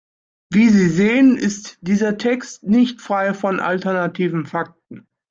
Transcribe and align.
Wie 0.51 0.69
Sie 0.69 0.89
sehen, 0.89 1.37
ist 1.37 1.77
dieser 1.81 2.17
Text 2.17 2.63
nicht 2.63 3.01
frei 3.01 3.35
von 3.35 3.59
alternativen 3.59 4.47
Fakten. 4.47 5.05